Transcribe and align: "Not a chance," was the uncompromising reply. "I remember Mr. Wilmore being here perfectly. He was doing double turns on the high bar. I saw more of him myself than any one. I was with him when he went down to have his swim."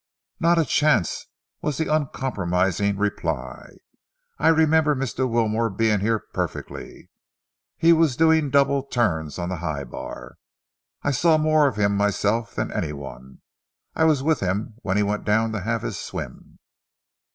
"Not 0.39 0.57
a 0.57 0.65
chance," 0.65 1.27
was 1.61 1.77
the 1.77 1.85
uncompromising 1.87 2.97
reply. 2.97 3.73
"I 4.39 4.47
remember 4.47 4.95
Mr. 4.95 5.29
Wilmore 5.29 5.69
being 5.69 5.99
here 5.99 6.17
perfectly. 6.17 7.11
He 7.77 7.93
was 7.93 8.15
doing 8.15 8.49
double 8.49 8.81
turns 8.81 9.37
on 9.37 9.49
the 9.49 9.57
high 9.57 9.83
bar. 9.83 10.37
I 11.03 11.11
saw 11.11 11.37
more 11.37 11.67
of 11.67 11.75
him 11.75 11.95
myself 11.95 12.55
than 12.55 12.71
any 12.73 12.93
one. 12.93 13.41
I 13.93 14.05
was 14.05 14.23
with 14.23 14.39
him 14.39 14.73
when 14.81 14.97
he 14.97 15.03
went 15.03 15.23
down 15.23 15.51
to 15.51 15.59
have 15.61 15.83
his 15.83 15.99
swim." 15.99 16.57